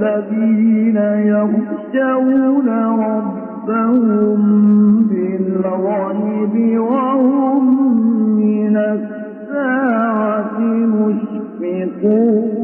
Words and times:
الذين 0.00 0.96
يخشون 1.26 2.68
ربهم 3.00 4.40
بالغيب 5.10 6.80
وهم 6.80 7.62
من 8.36 8.76
الساعة 8.76 10.58
مشفقون. 10.86 12.59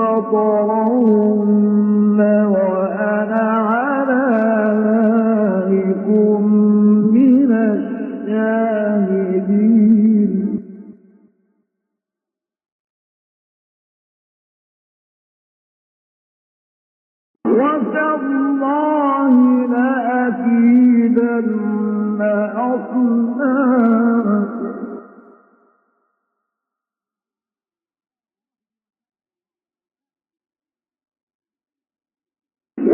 الذي 0.00 1.97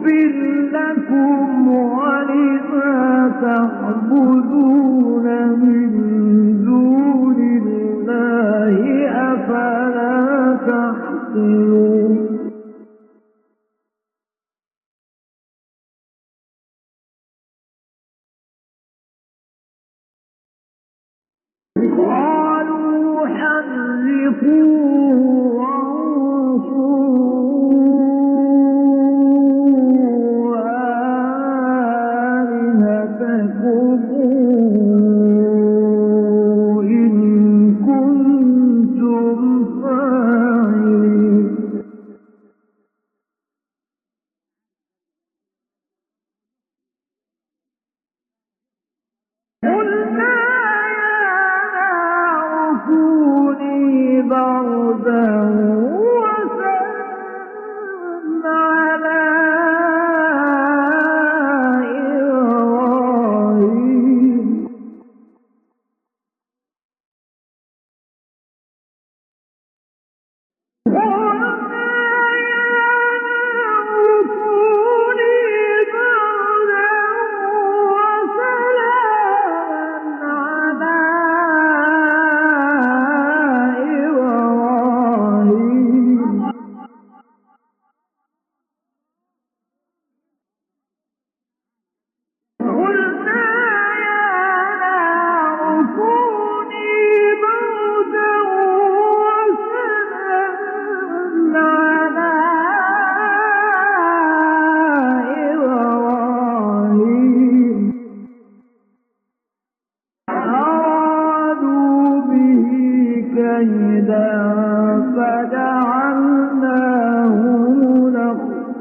يغفر 0.00 0.70
لكم 0.72 1.68
ولما 1.68 3.30
تعبدون 3.42 5.24
من 5.58 5.90
دون 6.64 7.36
الله 7.40 9.08
أفلا 9.32 10.56
تحسنون 10.66 11.69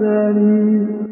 المرسلين. 0.00 1.08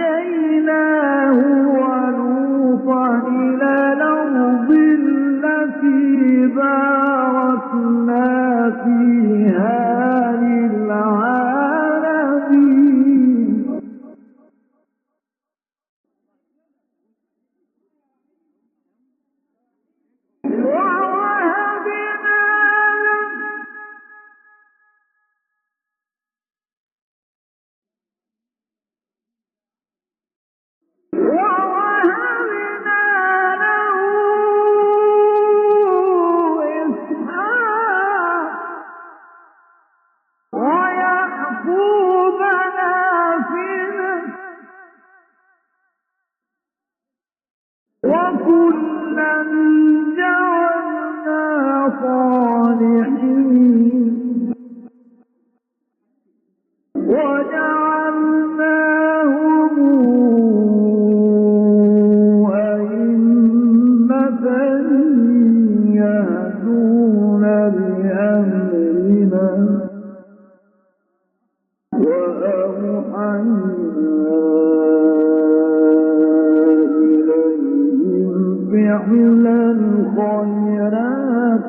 ونجيناه 0.00 1.38
ولوطا 1.78 3.06
إلى 3.28 3.92
الأرض 3.92 4.70
التي 4.70 6.46
باركنا 6.56 8.26
فيها 8.84 9.17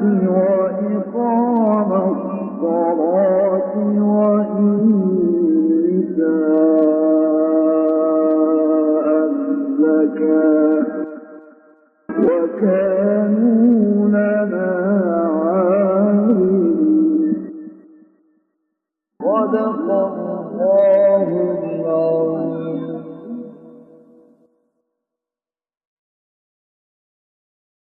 وإقام 0.01 0.89
الصلاة 0.91 2.28